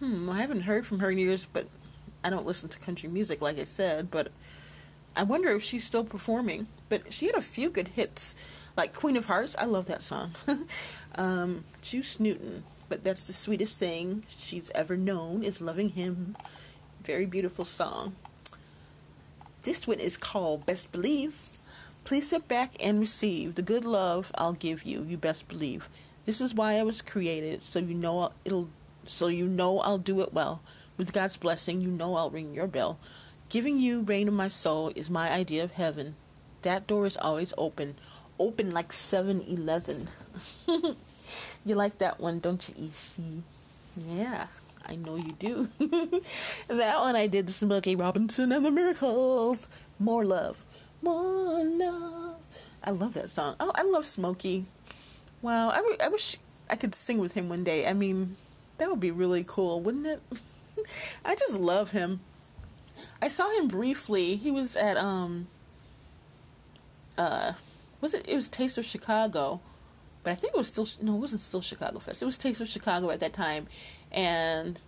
Hmm, 0.00 0.28
I 0.28 0.40
haven't 0.40 0.62
heard 0.62 0.86
from 0.86 0.98
her 0.98 1.10
in 1.10 1.18
years, 1.18 1.46
but 1.50 1.66
I 2.22 2.30
don't 2.30 2.46
listen 2.46 2.68
to 2.70 2.78
country 2.78 3.08
music, 3.08 3.40
like 3.40 3.58
I 3.58 3.64
said. 3.64 4.10
But 4.10 4.32
I 5.16 5.22
wonder 5.22 5.50
if 5.50 5.62
she's 5.62 5.84
still 5.84 6.04
performing. 6.04 6.66
But 6.88 7.12
she 7.12 7.26
had 7.26 7.36
a 7.36 7.42
few 7.42 7.70
good 7.70 7.88
hits, 7.88 8.34
like 8.76 8.94
Queen 8.94 9.16
of 9.16 9.26
Hearts. 9.26 9.56
I 9.58 9.66
love 9.66 9.86
that 9.86 10.02
song. 10.02 10.32
um, 11.14 11.64
Juice 11.80 12.18
Newton, 12.18 12.64
but 12.88 13.04
that's 13.04 13.26
the 13.26 13.32
sweetest 13.32 13.78
thing 13.78 14.24
she's 14.26 14.70
ever 14.74 14.96
known 14.96 15.42
is 15.42 15.60
loving 15.60 15.90
him. 15.90 16.36
Very 17.02 17.26
beautiful 17.26 17.64
song. 17.64 18.16
This 19.64 19.86
one 19.86 19.98
is 19.98 20.18
called 20.18 20.66
Best 20.66 20.92
Believe. 20.92 21.48
Please 22.04 22.28
sit 22.28 22.46
back 22.46 22.76
and 22.84 23.00
receive 23.00 23.54
the 23.54 23.62
good 23.62 23.86
love 23.86 24.30
I'll 24.34 24.52
give 24.52 24.82
you. 24.82 25.02
You 25.04 25.16
best 25.16 25.48
believe. 25.48 25.88
This 26.26 26.42
is 26.42 26.52
why 26.52 26.74
I 26.74 26.82
was 26.82 27.00
created, 27.00 27.64
so 27.64 27.78
you 27.78 27.94
know 27.94 28.30
it'll 28.44 28.68
so 29.06 29.28
you 29.28 29.46
know 29.46 29.80
I'll 29.80 29.96
do 29.96 30.20
it 30.20 30.34
well. 30.34 30.60
With 30.98 31.14
God's 31.14 31.38
blessing, 31.38 31.80
you 31.80 31.88
know 31.88 32.14
I'll 32.14 32.28
ring 32.28 32.54
your 32.54 32.66
bell. 32.66 32.98
Giving 33.48 33.78
you 33.78 34.02
rain 34.02 34.28
of 34.28 34.34
my 34.34 34.48
soul 34.48 34.92
is 34.94 35.08
my 35.08 35.32
idea 35.32 35.64
of 35.64 35.72
heaven. 35.72 36.14
That 36.60 36.86
door 36.86 37.06
is 37.06 37.16
always 37.16 37.54
open. 37.56 37.94
Open 38.38 38.68
like 38.68 38.90
7-Eleven. 38.90 40.08
you 41.64 41.74
like 41.74 41.96
that 41.98 42.20
one, 42.20 42.38
don't 42.38 42.68
you, 42.68 42.90
Ishi? 42.90 43.42
Yeah. 43.96 44.48
I 44.86 44.96
know 44.96 45.16
you 45.16 45.32
do. 45.38 45.68
that 46.68 46.98
one 46.98 47.16
I 47.16 47.26
did 47.26 47.50
Smokey 47.50 47.96
Robinson 47.96 48.52
and 48.52 48.64
the 48.64 48.70
Miracles. 48.70 49.68
More 49.98 50.24
love. 50.24 50.64
More 51.02 51.64
love. 51.64 52.36
I 52.82 52.90
love 52.90 53.14
that 53.14 53.30
song. 53.30 53.56
Oh, 53.58 53.72
I 53.74 53.82
love 53.82 54.04
Smokey. 54.04 54.66
Wow, 55.40 55.70
I, 55.70 55.76
w- 55.76 55.96
I 56.02 56.08
wish 56.08 56.38
I 56.68 56.76
could 56.76 56.94
sing 56.94 57.18
with 57.18 57.32
him 57.32 57.48
one 57.48 57.64
day. 57.64 57.86
I 57.86 57.92
mean, 57.92 58.36
that 58.78 58.90
would 58.90 59.00
be 59.00 59.10
really 59.10 59.44
cool, 59.46 59.80
wouldn't 59.80 60.06
it? 60.06 60.22
I 61.24 61.34
just 61.34 61.58
love 61.58 61.92
him. 61.92 62.20
I 63.22 63.28
saw 63.28 63.50
him 63.50 63.68
briefly. 63.68 64.36
He 64.36 64.50
was 64.50 64.76
at 64.76 64.96
um 64.96 65.48
uh 67.16 67.52
was 68.00 68.12
it 68.12 68.28
it 68.28 68.34
was 68.34 68.48
Taste 68.48 68.76
of 68.76 68.84
Chicago 68.84 69.60
but 70.24 70.30
I 70.32 70.34
think 70.34 70.54
it 70.54 70.56
was 70.56 70.68
still 70.68 70.88
no, 71.02 71.16
it 71.16 71.18
wasn't 71.18 71.42
still 71.42 71.60
Chicago 71.60 71.98
Fest. 71.98 72.22
It 72.22 72.24
was 72.24 72.38
Taste 72.38 72.62
of 72.62 72.68
Chicago 72.68 73.10
at 73.10 73.20
that 73.20 73.34
time, 73.34 73.68
and 74.14 74.78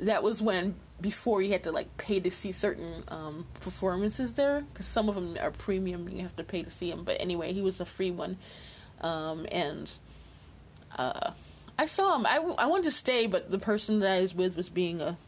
that 0.00 0.22
was 0.22 0.40
when 0.40 0.76
before 1.00 1.42
you 1.42 1.52
had 1.52 1.64
to 1.64 1.72
like 1.72 1.94
pay 1.98 2.20
to 2.20 2.30
see 2.30 2.52
certain 2.52 3.04
um, 3.08 3.46
performances 3.60 4.34
there 4.34 4.62
because 4.72 4.86
some 4.86 5.08
of 5.08 5.16
them 5.16 5.36
are 5.40 5.50
premium 5.50 6.08
you 6.08 6.22
have 6.22 6.36
to 6.36 6.44
pay 6.44 6.62
to 6.62 6.70
see 6.70 6.90
them. 6.90 7.04
But 7.04 7.20
anyway, 7.20 7.52
he 7.52 7.60
was 7.60 7.80
a 7.80 7.84
free 7.84 8.10
one, 8.10 8.38
um, 9.02 9.46
and 9.52 9.90
uh, 10.96 11.32
I 11.78 11.86
saw 11.86 12.16
him. 12.16 12.26
I, 12.26 12.36
I 12.58 12.66
wanted 12.66 12.84
to 12.84 12.90
stay, 12.92 13.26
but 13.26 13.50
the 13.50 13.58
person 13.58 13.98
that 13.98 14.18
I 14.18 14.22
was 14.22 14.34
with 14.34 14.56
was 14.56 14.70
being 14.70 15.00
a 15.00 15.18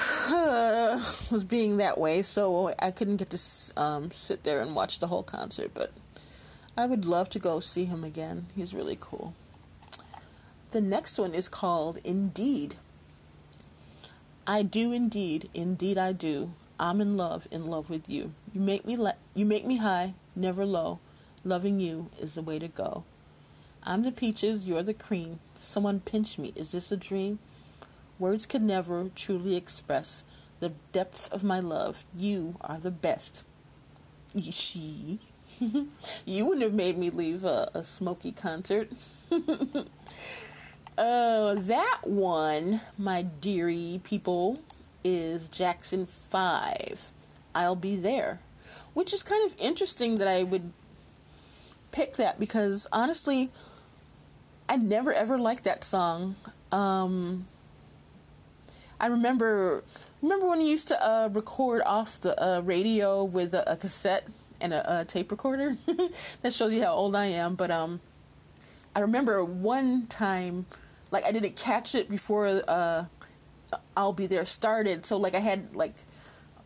was 1.30 1.44
being 1.44 1.76
that 1.76 1.98
way, 1.98 2.22
so 2.22 2.72
I 2.78 2.90
couldn't 2.90 3.16
get 3.16 3.30
to 3.30 3.80
um, 3.80 4.10
sit 4.12 4.44
there 4.44 4.62
and 4.62 4.74
watch 4.74 4.98
the 4.98 5.08
whole 5.08 5.22
concert. 5.22 5.72
But 5.74 5.92
I 6.76 6.86
would 6.86 7.04
love 7.04 7.28
to 7.30 7.38
go 7.38 7.60
see 7.60 7.84
him 7.84 8.02
again. 8.02 8.46
He's 8.56 8.72
really 8.74 8.96
cool. 8.98 9.34
The 10.70 10.80
next 10.80 11.18
one 11.18 11.34
is 11.34 11.48
called 11.48 11.98
Indeed. 12.04 12.76
I 14.46 14.62
do 14.62 14.92
indeed, 14.92 15.50
indeed 15.52 15.98
I 15.98 16.12
do. 16.12 16.52
I'm 16.78 17.00
in 17.00 17.16
love, 17.16 17.48
in 17.50 17.66
love 17.66 17.90
with 17.90 18.08
you. 18.08 18.34
You 18.54 18.60
make 18.60 18.86
me 18.86 18.96
le- 18.96 19.16
you 19.34 19.44
make 19.44 19.66
me 19.66 19.78
high, 19.78 20.14
never 20.36 20.64
low. 20.64 21.00
Loving 21.44 21.80
you 21.80 22.10
is 22.20 22.34
the 22.34 22.42
way 22.42 22.60
to 22.60 22.68
go. 22.68 23.02
I'm 23.82 24.02
the 24.02 24.12
peaches, 24.12 24.68
you're 24.68 24.84
the 24.84 24.94
cream. 24.94 25.40
Someone 25.58 26.00
pinch 26.00 26.38
me, 26.38 26.52
is 26.54 26.70
this 26.70 26.92
a 26.92 26.96
dream? 26.96 27.40
Words 28.20 28.46
could 28.46 28.62
never 28.62 29.10
truly 29.16 29.56
express 29.56 30.22
the 30.60 30.72
depth 30.92 31.32
of 31.32 31.42
my 31.42 31.58
love. 31.58 32.04
You 32.16 32.54
are 32.60 32.78
the 32.78 32.92
best. 32.92 33.44
She. 34.40 35.18
you 36.24 36.46
wouldn't 36.46 36.62
have 36.62 36.74
made 36.74 36.96
me 36.96 37.10
leave 37.10 37.42
a, 37.42 37.70
a 37.74 37.82
Smokey 37.82 38.30
concert. 38.30 38.88
uh, 41.00 41.54
that 41.54 42.00
one, 42.04 42.82
my 42.98 43.22
dearie 43.22 44.00
people, 44.04 44.60
is 45.02 45.48
Jackson 45.48 46.04
5. 46.04 47.10
I'll 47.54 47.74
be 47.74 47.96
there. 47.96 48.40
Which 48.92 49.14
is 49.14 49.22
kind 49.22 49.44
of 49.44 49.58
interesting 49.58 50.16
that 50.16 50.28
I 50.28 50.42
would 50.42 50.72
pick 51.90 52.16
that 52.16 52.38
because 52.38 52.86
honestly, 52.92 53.50
I 54.68 54.76
never 54.76 55.12
ever 55.12 55.38
liked 55.38 55.64
that 55.64 55.84
song. 55.84 56.36
Um, 56.70 57.46
I 59.00 59.06
remember 59.06 59.82
remember 60.20 60.48
when 60.48 60.60
you 60.60 60.66
used 60.66 60.88
to 60.88 61.02
uh, 61.02 61.28
record 61.32 61.82
off 61.86 62.20
the 62.20 62.40
uh, 62.42 62.60
radio 62.60 63.24
with 63.24 63.54
a, 63.54 63.72
a 63.72 63.76
cassette 63.76 64.28
and 64.60 64.74
a, 64.74 65.00
a 65.00 65.04
tape 65.04 65.30
recorder. 65.30 65.78
that 66.42 66.52
shows 66.52 66.74
you 66.74 66.82
how 66.82 66.92
old 66.92 67.16
I 67.16 67.26
am. 67.26 67.54
But 67.54 67.70
um, 67.70 68.00
I 68.94 69.00
remember 69.00 69.42
one 69.44 70.06
time, 70.08 70.66
like 71.10 71.24
I 71.24 71.32
didn't 71.32 71.56
catch 71.56 71.94
it 71.94 72.08
before 72.08 72.62
uh, 72.68 73.04
I'll 73.96 74.12
be 74.12 74.26
there 74.26 74.44
started. 74.44 75.06
So 75.06 75.16
like 75.16 75.34
I 75.34 75.40
had 75.40 75.74
like 75.74 75.94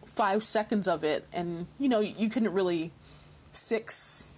five 0.05 0.45
seconds 0.45 0.87
of 0.87 1.05
it, 1.05 1.27
and 1.33 1.67
you 1.79 1.89
know 1.89 2.01
you 2.01 2.29
couldn't 2.29 2.53
really 2.53 2.93
fix 3.53 4.33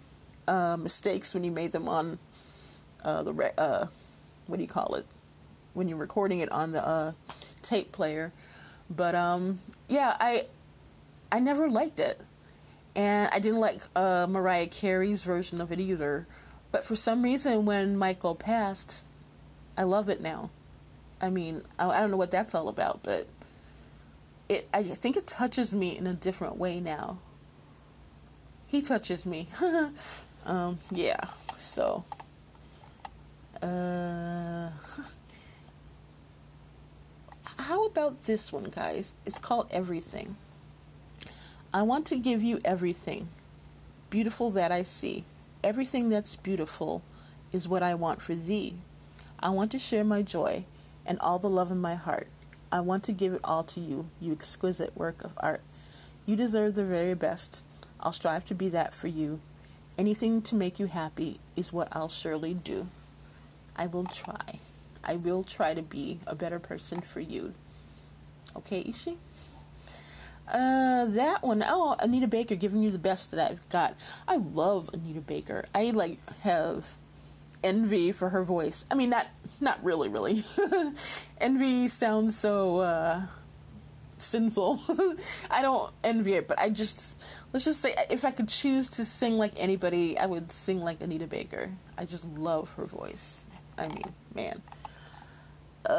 uh, 0.49 0.77
mistakes 0.79 1.35
when 1.35 1.45
you 1.45 1.51
made 1.51 1.73
them 1.73 1.89
on 1.89 2.19
uh, 3.05 3.23
the 3.23 3.33
re- 3.33 3.53
uh, 3.59 3.87
what 4.47 4.57
do 4.57 4.63
you 4.63 4.69
call 4.69 4.95
it 4.95 5.07
when 5.75 5.89
you're 5.89 5.99
recording 5.99 6.41
it 6.41 6.51
on 6.53 6.73
the 6.73 6.87
uh, 6.87 7.13
tape 7.63 7.93
player. 7.93 8.33
But 8.89 9.15
um, 9.15 9.61
yeah, 9.89 10.17
I 10.21 10.47
I 11.31 11.41
never 11.41 11.69
liked 11.69 11.99
it 11.99 12.21
and 12.97 13.29
I 13.31 13.39
didn't 13.39 13.61
like 13.61 13.83
uh, 13.95 14.27
Mariah 14.29 14.67
Carey's 14.67 15.23
version 15.23 15.61
of 15.61 15.71
it 15.71 15.79
either. 15.79 16.27
But 16.73 16.83
for 16.83 16.97
some 16.97 17.23
reason, 17.23 17.67
when 17.67 17.97
Michael 17.97 18.35
passed, 18.35 19.05
I 19.77 19.83
love 19.85 20.09
it 20.09 20.21
now. 20.21 20.51
I 21.21 21.31
mean, 21.31 21.63
I, 21.79 21.89
I 21.89 22.01
don't 22.01 22.11
know 22.11 22.17
what 22.17 22.31
that's 22.31 22.55
all 22.55 22.69
about, 22.69 23.01
but 23.03 23.27
it 24.49 24.69
I 24.73 24.83
think 24.83 25.17
it 25.17 25.27
touches 25.27 25.73
me 25.73 25.97
in 25.97 26.07
a 26.07 26.15
different 26.15 26.57
way 26.57 26.81
now. 26.81 27.19
He 28.67 28.83
touches 28.83 29.25
me. 29.27 29.49
um, 30.45 30.79
yeah. 30.91 31.21
So, 31.57 32.05
uh, 33.63 34.71
how 37.59 37.87
about 37.87 38.25
this 38.25 38.53
one, 38.53 38.65
guys? 38.65 39.15
It's 39.25 39.39
called 39.39 39.69
Everything. 39.71 40.37
I 41.73 41.83
want 41.83 42.07
to 42.07 42.19
give 42.19 42.43
you 42.43 42.61
everything 42.65 43.29
beautiful 44.11 44.51
that 44.51 44.73
I 44.73 44.83
see. 44.83 45.25
Everything 45.63 46.09
that's 46.09 46.37
beautiful 46.37 47.03
is 47.53 47.69
what 47.69 47.83
I 47.83 47.95
want 47.95 48.23
for 48.23 48.35
thee. 48.35 48.77
I 49.41 49.51
want 49.51 49.71
to 49.73 49.79
share 49.79 50.05
my 50.05 50.23
joy 50.23 50.65
and 51.05 51.19
all 51.21 51.39
the 51.39 51.51
love 51.51 51.71
in 51.71 51.81
my 51.81 51.95
heart. 51.95 52.29
I 52.73 52.81
want 52.81 53.05
to 53.05 53.13
give 53.13 53.33
it 53.33 53.41
all 53.45 53.63
to 53.65 53.81
you, 53.81 54.09
you 54.21 54.33
exquisite 54.33 54.97
work 54.97 55.23
of 55.23 55.33
art. 55.37 55.63
You 56.25 56.37
deserve 56.37 56.75
the 56.75 56.85
very 56.85 57.15
best. 57.15 57.65
I'll 58.01 58.13
strive 58.13 58.45
to 58.47 58.55
be 58.55 58.69
that 58.71 58.95
for 58.95 59.09
you. 59.09 59.41
Anything 59.97 60.43
to 60.43 60.55
make 60.55 60.79
you 60.79 60.87
happy 60.87 61.41
is 61.55 61.73
what 61.73 61.89
I'll 61.93 62.09
surely 62.09 62.55
do. 62.55 62.89
I 63.77 63.87
will 63.87 64.05
try. 64.05 64.61
I 65.05 65.15
will 65.15 65.45
try 65.45 65.75
to 65.75 65.83
be 65.83 66.21
a 66.27 66.35
better 66.35 66.59
person 66.59 67.01
for 67.01 67.21
you. 67.21 67.55
Okay, 68.57 68.85
Ishi? 68.87 69.19
Uh, 70.49 71.07
that 71.07 71.43
one. 71.43 71.63
Oh, 71.67 71.97
Anita 72.01 72.27
Baker 72.27 72.55
giving 72.55 72.83
you 72.83 72.91
the 72.91 72.99
best 72.99 73.31
that 73.31 73.51
I've 73.51 73.69
got. 73.69 73.97
I 74.27 74.37
love 74.37 74.91
Anita 74.93 75.21
Baker. 75.21 75.67
I 75.75 75.91
like 75.91 76.19
have 76.41 76.99
Envy 77.63 78.13
for 78.13 78.31
her 78.31 78.45
voice. 78.45 78.85
I 78.91 78.95
mean, 78.95 79.11
not 79.11 79.29
not 79.61 79.83
really, 79.85 80.09
really. 80.09 80.45
Envy 81.41 81.89
sounds 81.89 82.37
so 82.37 82.79
uh, 82.79 83.27
sinful. 84.19 84.81
I 85.51 85.63
don't 85.63 85.93
envy 86.05 86.35
it, 86.35 86.49
but 86.49 86.59
I 86.61 86.71
just 86.71 87.19
let's 87.53 87.65
just 87.65 87.81
say 87.81 87.95
if 88.11 88.25
I 88.25 88.31
could 88.31 88.49
choose 88.49 88.91
to 88.93 89.05
sing 89.05 89.39
like 89.39 89.53
anybody, 89.57 90.19
I 90.19 90.27
would 90.27 90.53
sing 90.53 90.81
like 90.81 91.01
Anita 91.01 91.27
Baker. 91.27 91.73
I 91.99 92.05
just 92.05 92.27
love 92.29 92.73
her 92.75 92.87
voice. 92.87 93.45
I 93.79 93.89
mean, 93.89 94.15
man. 94.35 94.63
Uh, 95.89 95.93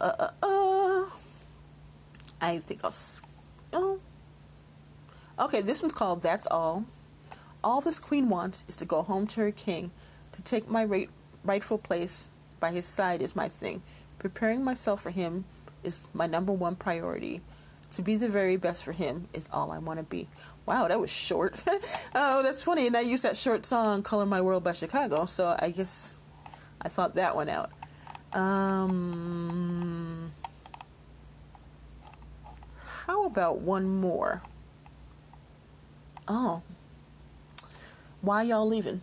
uh, 0.00 0.16
uh, 0.18 0.30
uh. 0.42 1.10
I 2.40 2.58
think 2.58 2.84
I'll. 2.84 2.94
Oh. 3.72 4.00
Okay, 5.38 5.60
this 5.60 5.80
one's 5.80 5.94
called 5.94 6.22
That's 6.22 6.46
All. 6.46 6.84
All 7.64 7.80
this 7.80 7.98
queen 7.98 8.28
wants 8.28 8.64
is 8.68 8.76
to 8.76 8.84
go 8.84 9.02
home 9.02 9.26
to 9.28 9.40
her 9.40 9.52
king, 9.52 9.92
to 10.32 10.42
take 10.42 10.68
my 10.68 10.84
right, 10.84 11.10
rightful 11.44 11.78
place 11.78 12.28
by 12.60 12.70
his 12.70 12.84
side 12.84 13.22
is 13.22 13.36
my 13.36 13.48
thing. 13.48 13.82
Preparing 14.18 14.64
myself 14.64 15.02
for 15.02 15.10
him 15.10 15.44
is 15.84 16.08
my 16.14 16.26
number 16.26 16.52
one 16.52 16.76
priority. 16.76 17.40
To 17.92 18.02
be 18.02 18.16
the 18.16 18.28
very 18.28 18.56
best 18.56 18.84
for 18.84 18.92
him 18.92 19.28
is 19.34 19.48
all 19.52 19.70
I 19.70 19.78
want 19.78 19.98
to 19.98 20.04
be. 20.04 20.26
Wow, 20.64 20.88
that 20.88 20.98
was 20.98 21.10
short. 21.10 21.54
oh, 22.14 22.42
that's 22.42 22.62
funny. 22.62 22.86
And 22.86 22.96
I 22.96 23.00
used 23.00 23.22
that 23.24 23.36
short 23.36 23.66
song, 23.66 24.02
Color 24.02 24.24
My 24.24 24.40
World 24.40 24.64
by 24.64 24.72
Chicago, 24.72 25.26
so 25.26 25.54
I 25.60 25.70
guess 25.70 26.16
I 26.80 26.88
thought 26.88 27.16
that 27.16 27.36
one 27.36 27.50
out. 27.50 27.70
Um, 28.32 30.32
how 32.82 33.26
about 33.26 33.58
one 33.58 34.00
more? 34.00 34.42
Oh, 36.26 36.62
why 38.22 38.42
y'all 38.42 38.66
leaving? 38.66 39.02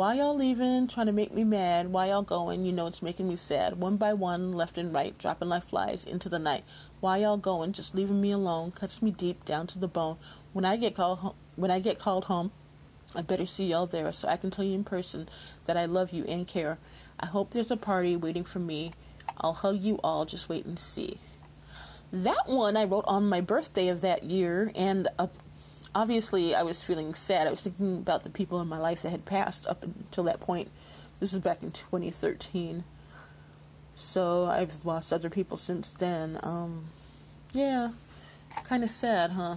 Why 0.00 0.14
y'all 0.14 0.34
leaving? 0.34 0.88
Trying 0.88 1.08
to 1.08 1.12
make 1.12 1.34
me 1.34 1.44
mad. 1.44 1.88
Why 1.92 2.06
y'all 2.06 2.22
going? 2.22 2.64
You 2.64 2.72
know 2.72 2.86
it's 2.86 3.02
making 3.02 3.28
me 3.28 3.36
sad. 3.36 3.78
One 3.78 3.98
by 3.98 4.14
one, 4.14 4.54
left 4.54 4.78
and 4.78 4.94
right, 4.94 5.12
dropping 5.18 5.50
like 5.50 5.64
flies 5.64 6.04
into 6.04 6.30
the 6.30 6.38
night. 6.38 6.64
Why 7.00 7.18
y'all 7.18 7.36
going? 7.36 7.72
Just 7.72 7.94
leaving 7.94 8.18
me 8.18 8.30
alone 8.30 8.70
cuts 8.70 9.02
me 9.02 9.10
deep 9.10 9.44
down 9.44 9.66
to 9.66 9.78
the 9.78 9.88
bone. 9.88 10.16
When 10.54 10.64
I 10.64 10.78
get 10.78 10.94
called 10.94 11.18
home, 11.18 11.34
when 11.54 11.70
I 11.70 11.80
get 11.80 11.98
called 11.98 12.24
home, 12.24 12.50
I 13.14 13.20
better 13.20 13.44
see 13.44 13.66
y'all 13.66 13.84
there 13.84 14.10
so 14.10 14.26
I 14.26 14.38
can 14.38 14.48
tell 14.48 14.64
you 14.64 14.74
in 14.74 14.84
person 14.84 15.28
that 15.66 15.76
I 15.76 15.84
love 15.84 16.12
you 16.12 16.24
and 16.24 16.48
care. 16.48 16.78
I 17.20 17.26
hope 17.26 17.50
there's 17.50 17.70
a 17.70 17.76
party 17.76 18.16
waiting 18.16 18.44
for 18.44 18.58
me. 18.58 18.92
I'll 19.42 19.52
hug 19.52 19.82
you 19.82 20.00
all. 20.02 20.24
Just 20.24 20.48
wait 20.48 20.64
and 20.64 20.78
see. 20.78 21.18
That 22.10 22.44
one 22.46 22.74
I 22.74 22.84
wrote 22.84 23.04
on 23.06 23.28
my 23.28 23.42
birthday 23.42 23.88
of 23.88 24.00
that 24.00 24.24
year, 24.24 24.72
and 24.74 25.08
uh, 25.18 25.26
obviously 25.94 26.54
I 26.54 26.62
was 26.62 26.82
feeling 26.82 27.14
sad. 27.14 27.46
I 27.46 27.50
was 27.50 27.62
thinking 27.62 27.98
about 27.98 28.22
the 28.22 28.30
people 28.30 28.60
in 28.60 28.68
my 28.68 28.78
life 28.78 29.02
that 29.02 29.10
had 29.10 29.24
passed 29.24 29.66
up 29.68 29.82
until 29.82 30.24
that 30.24 30.40
point. 30.40 30.70
This 31.18 31.32
is 31.32 31.38
back 31.40 31.62
in 31.62 31.70
2013. 31.70 32.84
So 33.94 34.46
I've 34.46 34.84
lost 34.84 35.12
other 35.12 35.28
people 35.28 35.56
since 35.56 35.92
then. 35.92 36.38
Um, 36.42 36.86
yeah, 37.52 37.90
kind 38.64 38.82
of 38.82 38.90
sad, 38.90 39.32
huh? 39.32 39.56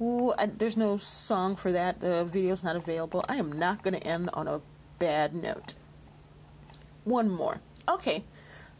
Ooh, 0.00 0.32
I, 0.38 0.46
there's 0.46 0.76
no 0.76 0.96
song 0.96 1.56
for 1.56 1.72
that. 1.72 2.00
The 2.00 2.24
video's 2.24 2.62
not 2.62 2.76
available. 2.76 3.24
I 3.28 3.36
am 3.36 3.50
not 3.50 3.82
going 3.82 3.94
to 3.94 4.06
end 4.06 4.30
on 4.32 4.46
a 4.46 4.60
bad 4.98 5.34
note. 5.34 5.74
One 7.04 7.30
more. 7.30 7.60
Okay, 7.88 8.24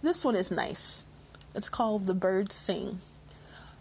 this 0.03 0.25
one 0.25 0.37
is 0.37 0.51
nice. 0.51 1.07
It's 1.55 1.71
called 1.71 2.07
The 2.07 2.15
Birds 2.15 2.55
Sing. 2.55 3.01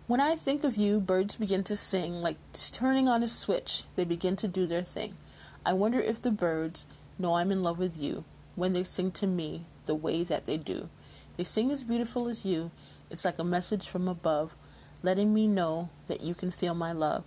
When 0.07 0.21
I 0.21 0.35
think 0.35 0.63
of 0.63 0.77
you, 0.77 1.01
birds 1.01 1.35
begin 1.35 1.65
to 1.65 1.75
sing 1.75 2.21
like 2.21 2.37
turning 2.71 3.09
on 3.09 3.23
a 3.23 3.27
switch. 3.27 3.83
They 3.97 4.05
begin 4.05 4.37
to 4.37 4.47
do 4.47 4.65
their 4.65 4.81
thing. 4.81 5.17
I 5.65 5.73
wonder 5.73 5.99
if 5.99 6.21
the 6.21 6.31
birds 6.31 6.87
know 7.19 7.33
I'm 7.33 7.51
in 7.51 7.61
love 7.61 7.77
with 7.77 8.01
you 8.01 8.23
when 8.55 8.71
they 8.71 8.83
sing 8.83 9.11
to 9.11 9.27
me 9.27 9.65
the 9.85 9.95
way 9.95 10.23
that 10.23 10.45
they 10.45 10.55
do. 10.55 10.87
They 11.35 11.43
sing 11.43 11.71
as 11.71 11.83
beautiful 11.83 12.29
as 12.29 12.45
you. 12.45 12.71
It's 13.11 13.25
like 13.25 13.37
a 13.37 13.43
message 13.43 13.89
from 13.89 14.07
above, 14.07 14.55
letting 15.03 15.33
me 15.33 15.45
know 15.45 15.89
that 16.07 16.21
you 16.21 16.33
can 16.33 16.51
feel 16.51 16.73
my 16.73 16.93
love. 16.93 17.25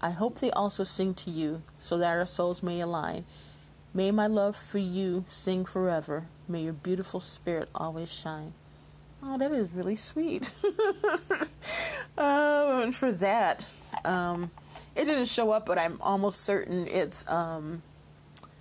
I 0.00 0.10
hope 0.10 0.40
they 0.40 0.50
also 0.50 0.82
sing 0.82 1.14
to 1.14 1.30
you 1.30 1.62
so 1.78 1.98
that 1.98 2.18
our 2.18 2.26
souls 2.26 2.64
may 2.64 2.80
align. 2.80 3.26
May 3.94 4.10
my 4.10 4.26
love 4.26 4.56
for 4.56 4.78
you 4.78 5.24
sing 5.28 5.64
forever. 5.64 6.26
May 6.48 6.62
your 6.62 6.72
beautiful 6.72 7.20
spirit 7.20 7.68
always 7.76 8.12
shine. 8.12 8.54
Oh, 9.22 9.36
that 9.36 9.50
is 9.50 9.70
really 9.72 9.96
sweet. 9.96 10.52
um, 12.18 12.82
and 12.82 12.94
for 12.94 13.10
that, 13.12 13.66
um, 14.04 14.50
it 14.94 15.06
didn't 15.06 15.26
show 15.26 15.50
up, 15.50 15.66
but 15.66 15.78
I'm 15.78 16.00
almost 16.00 16.42
certain 16.42 16.86
it's 16.86 17.28
um, 17.28 17.82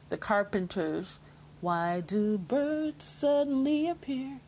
the 0.10 0.18
Carpenters. 0.18 1.20
Why 1.62 2.02
do 2.06 2.38
birds 2.38 3.06
suddenly 3.06 3.88
appear 3.88 4.40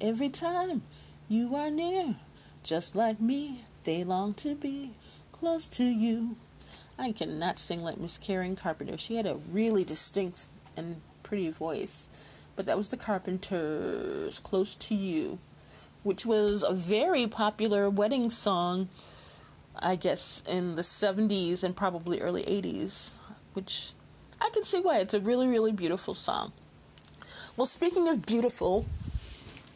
every 0.00 0.28
time 0.28 0.82
you 1.28 1.54
are 1.54 1.70
near? 1.70 2.16
Just 2.62 2.96
like 2.96 3.20
me, 3.20 3.64
they 3.84 4.04
long 4.04 4.34
to 4.34 4.54
be 4.54 4.92
close 5.32 5.68
to 5.68 5.84
you. 5.84 6.36
I 6.98 7.12
cannot 7.12 7.58
sing 7.58 7.82
like 7.82 7.98
Miss 7.98 8.18
Karen 8.18 8.56
Carpenter. 8.56 8.96
She 8.96 9.16
had 9.16 9.26
a 9.26 9.34
really 9.50 9.84
distinct 9.84 10.48
and 10.76 11.00
pretty 11.22 11.50
voice. 11.50 12.08
But 12.56 12.66
that 12.66 12.76
was 12.76 12.88
the 12.88 12.96
Carpenters, 12.96 14.38
Close 14.38 14.74
to 14.76 14.94
You, 14.94 15.38
which 16.02 16.24
was 16.24 16.62
a 16.62 16.72
very 16.72 17.26
popular 17.26 17.90
wedding 17.90 18.30
song, 18.30 18.88
I 19.78 19.96
guess, 19.96 20.42
in 20.48 20.76
the 20.76 20.82
70s 20.82 21.64
and 21.64 21.74
probably 21.74 22.20
early 22.20 22.44
80s, 22.44 23.10
which 23.54 23.92
I 24.40 24.50
can 24.50 24.64
see 24.64 24.80
why. 24.80 24.98
It's 24.98 25.14
a 25.14 25.20
really, 25.20 25.48
really 25.48 25.72
beautiful 25.72 26.14
song. 26.14 26.52
Well, 27.56 27.66
speaking 27.66 28.08
of 28.08 28.26
beautiful, 28.26 28.86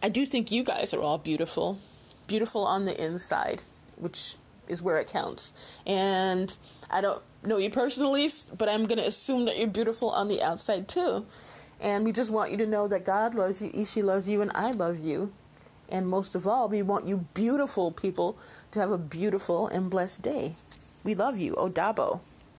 I 0.02 0.08
do 0.08 0.26
think 0.26 0.52
you 0.52 0.62
guys 0.62 0.94
are 0.94 1.00
all 1.00 1.18
beautiful. 1.18 1.78
Beautiful 2.26 2.64
on 2.64 2.84
the 2.84 3.04
inside, 3.04 3.62
which 3.96 4.36
is 4.68 4.82
where 4.82 4.98
it 4.98 5.08
counts. 5.08 5.52
And 5.86 6.56
I 6.90 7.00
don't 7.00 7.22
know 7.42 7.58
you 7.58 7.70
personally, 7.70 8.28
but 8.56 8.68
I'm 8.68 8.86
going 8.86 8.98
to 8.98 9.06
assume 9.06 9.46
that 9.46 9.58
you're 9.58 9.66
beautiful 9.66 10.10
on 10.10 10.28
the 10.28 10.42
outside 10.42 10.86
too. 10.88 11.26
And 11.80 12.04
we 12.04 12.12
just 12.12 12.30
want 12.30 12.50
you 12.50 12.56
to 12.58 12.66
know 12.66 12.88
that 12.88 13.04
God 13.04 13.34
loves 13.34 13.62
you, 13.62 13.70
Ishi 13.72 14.02
loves 14.02 14.28
you, 14.28 14.42
and 14.42 14.50
I 14.54 14.72
love 14.72 14.98
you. 14.98 15.32
And 15.88 16.08
most 16.08 16.34
of 16.34 16.46
all, 16.46 16.68
we 16.68 16.82
want 16.82 17.06
you 17.06 17.26
beautiful 17.34 17.90
people 17.90 18.36
to 18.72 18.80
have 18.80 18.90
a 18.90 18.98
beautiful 18.98 19.68
and 19.68 19.88
blessed 19.90 20.22
day. 20.22 20.56
We 21.04 21.14
love 21.14 21.38
you. 21.38 21.54
Odabo. 21.54 22.20